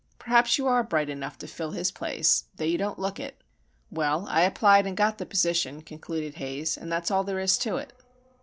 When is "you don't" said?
2.65-2.97